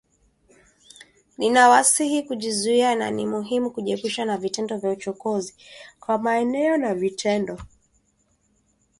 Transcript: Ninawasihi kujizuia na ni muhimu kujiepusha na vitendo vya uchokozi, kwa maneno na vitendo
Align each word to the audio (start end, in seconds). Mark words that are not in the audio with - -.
Ninawasihi 1.37 2.23
kujizuia 2.23 2.95
na 2.95 3.11
ni 3.11 3.25
muhimu 3.27 3.71
kujiepusha 3.71 4.25
na 4.25 4.37
vitendo 4.37 4.77
vya 4.77 4.91
uchokozi, 4.91 5.55
kwa 5.99 6.17
maneno 6.17 6.77
na 6.77 6.95
vitendo 6.95 7.57